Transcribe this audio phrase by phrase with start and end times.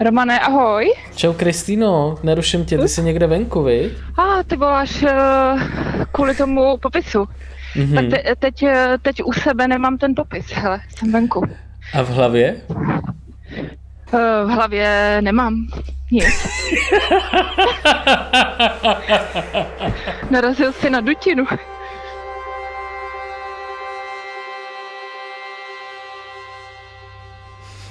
[0.00, 0.92] Romane, ahoj.
[1.14, 3.92] Čau Kristýno, neruším tě, ty jsi někde venku, vy?
[4.16, 5.08] A ah, ty voláš uh,
[6.12, 7.28] kvůli tomu popisu.
[7.76, 7.94] Mm-hmm.
[7.94, 11.42] Tak te, teď, eh, teď u sebe nemám ten popis, hele, jsem venku.
[11.94, 12.56] A v hlavě?
[12.68, 15.66] Uh, v hlavě nemám
[16.10, 16.26] nic.
[20.30, 21.46] Narazil si na dutinu.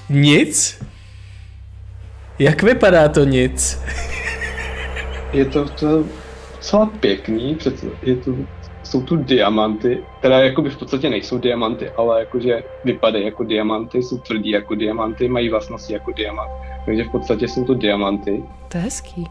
[0.10, 0.80] Nic?
[2.40, 3.82] Jak vypadá to nic?
[5.34, 6.06] Je to, to
[6.56, 8.36] docela pěkný, přece je to,
[8.84, 14.18] jsou tu diamanty, které jakoby v podstatě nejsou diamanty, ale jakože vypadají jako diamanty, jsou
[14.18, 16.52] tvrdí jako diamanty, mají vlastnosti jako diamant.
[16.86, 18.44] Takže v podstatě jsou to diamanty.
[18.68, 19.28] To je hezký.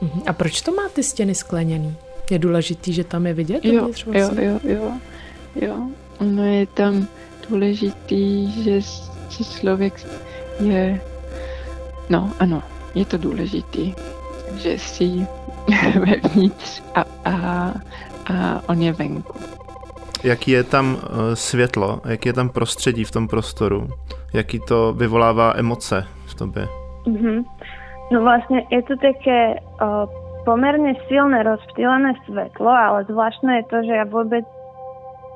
[0.00, 0.22] Mhm.
[0.26, 1.96] A proč to má ty stěny skleněný?
[2.30, 3.64] Je důležitý, že tam je vidět?
[3.64, 4.92] Jo, jo, jo, jo,
[5.54, 5.76] jo.
[6.20, 7.06] Ono je tam
[7.50, 8.80] důležitý, že,
[9.28, 10.06] že člověk
[10.60, 11.00] je
[12.10, 12.62] No, ano,
[12.94, 13.94] je to důležitý,
[14.56, 15.26] že jsi
[16.00, 17.34] vevnitř a, a,
[18.26, 19.34] a on je venku.
[20.24, 23.88] Jaký je tam eh, světlo, jaký je tam prostředí v tom prostoru,
[24.34, 26.68] jaký to vyvolává emoce v tobě?
[27.06, 27.44] Mm-hmm.
[28.12, 29.88] No vlastně je to také uh,
[30.44, 34.44] poměrně silné rozptýlené světlo, ale zvláštné je to, že já vůbec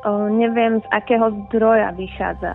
[0.06, 2.55] uh, nevím, z akého zdroja vychádza.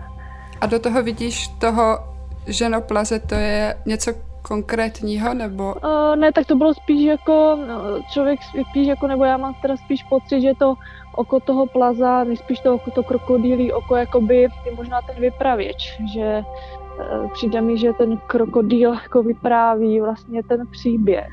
[0.60, 1.98] A do toho vidíš toho
[2.46, 4.12] ženoplaze to je něco
[4.48, 5.74] konkrétního, nebo?
[5.74, 9.76] Uh, ne, tak to bylo spíš jako, no, člověk spíš jako, nebo já mám teda
[9.76, 10.74] spíš pocit, že to
[11.16, 16.42] oko toho plaza, nejspíš to oko to krokodýlí oko, jakoby je možná ten vypravěč, že
[16.42, 21.28] uh, přijde mi, že ten krokodýl jako vypráví vlastně ten příběh.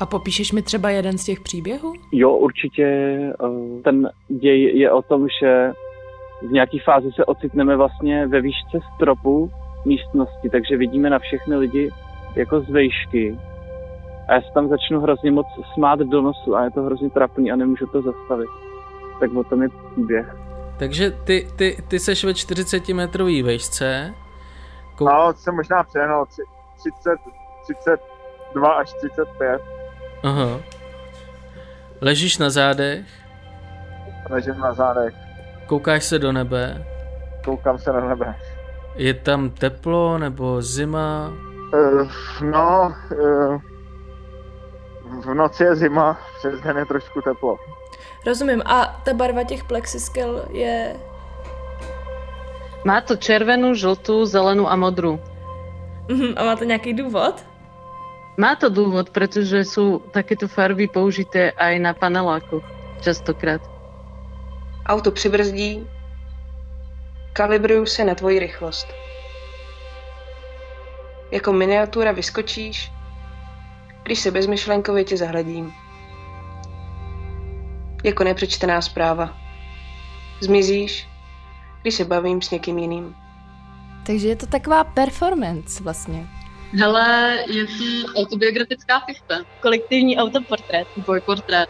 [0.00, 1.92] A popíšeš mi třeba jeden z těch příběhů?
[2.12, 2.86] Jo, určitě.
[3.84, 5.72] Ten děj je o tom, že
[6.48, 9.50] v nějaké fázi se ocitneme vlastně ve výšce stropu
[9.84, 11.90] místnosti, takže vidíme na všechny lidi
[12.36, 13.38] jako z vejšky.
[14.28, 17.52] A já se tam začnu hrozně moc smát do nosu a je to hrozně trapný
[17.52, 18.48] a nemůžu to zastavit.
[19.20, 20.36] Tak o tom je příběh.
[20.78, 24.14] Takže ty, ty, ty seš ve 40 metrový vejšce.
[24.96, 25.04] Kou...
[25.04, 27.20] No, jsem možná přehnal 30,
[27.62, 29.60] 32 až 35.
[30.24, 30.60] Aha.
[32.00, 33.06] Ležíš na zádech?
[34.30, 35.14] Ležím na zádech.
[35.66, 36.86] Koukáš se do nebe?
[37.44, 38.34] Koukám se na nebe.
[38.98, 41.30] Je tam teplo nebo zima?
[41.70, 42.10] Uh,
[42.42, 43.60] no, uh,
[45.22, 47.58] v noci je zima, přes den je trošku teplo.
[48.26, 48.62] Rozumím.
[48.66, 50.96] A ta barva těch plexiskel je...
[52.84, 55.20] Má to červenou, žltou, zelenou a modrou.
[56.08, 56.34] Uh-huh.
[56.36, 57.46] A má to nějaký důvod?
[58.36, 62.64] Má to důvod, protože jsou takéto farby použité aj na panelákoch
[63.00, 63.60] častokrát.
[64.86, 65.86] Auto přibrzdí,
[67.38, 68.86] Kalibruju se na tvoji rychlost.
[71.30, 72.92] Jako miniatura vyskočíš,
[74.02, 75.72] když se bezmyšlenkově tě zahledím.
[78.04, 79.38] Jako nepřečtená zpráva.
[80.40, 81.08] Zmizíš,
[81.82, 83.16] když se bavím s někým jiným.
[84.06, 86.26] Takže je to taková performance vlastně.
[86.78, 89.44] Hele, je to autobiografická fikce.
[89.60, 90.88] Kolektivní autoportrét.
[90.96, 91.68] Dvojportrét.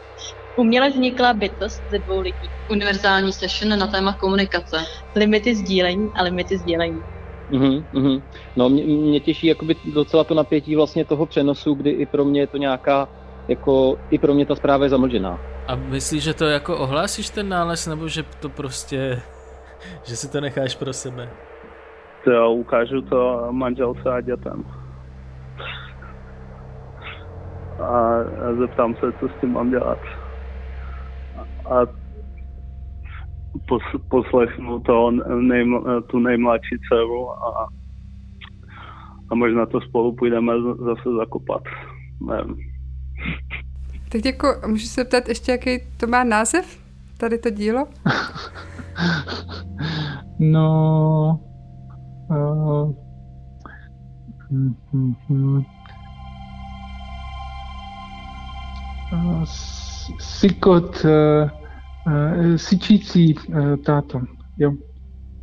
[0.58, 2.50] Uměle vznikla bytost ze dvou lidí.
[2.70, 4.76] Univerzální session na téma komunikace.
[5.14, 7.02] Limity sdílení a limity sdílení.
[7.50, 8.22] Mm-hmm, mm-hmm.
[8.56, 12.40] No mě, mě těší jakoby docela to napětí vlastně toho přenosu, kdy i pro mě
[12.40, 13.08] je to nějaká,
[13.48, 15.40] jako i pro mě ta zpráva je zamlžená.
[15.66, 19.22] A myslíš, že to jako ohlásíš ten nález, nebo že to prostě,
[20.04, 21.28] že si to necháš pro sebe?
[22.24, 24.64] To ukážu to manželce a dětem.
[27.80, 29.98] A, a zeptám se, co s tím mám dělat
[31.70, 31.86] a
[33.68, 37.68] pos, poslechnu to nejm, tu nejmladší dceru a,
[39.30, 41.62] a možná to spolu půjdeme zase zakopat.
[42.26, 42.56] Nevím.
[44.08, 46.80] Tak jako, můžu se ptat ještě, jaký to má název,
[47.16, 47.86] tady to dílo?
[50.38, 51.40] no...
[52.30, 52.92] Uh,
[54.50, 55.62] hm, hm, hm.
[59.12, 59.44] Uh,
[60.18, 61.57] Sikot uh,
[62.08, 64.20] Uh, syčící uh, táto,
[64.58, 64.72] jo.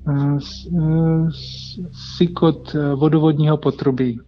[0.07, 1.29] Uh,
[2.17, 4.19] sykot vodovodního potrubí.